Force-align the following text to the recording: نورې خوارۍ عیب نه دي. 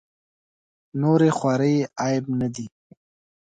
نورې 1.01 1.29
خوارۍ 1.37 1.75
عیب 2.01 2.25
نه 2.39 2.47
دي. 2.55 2.65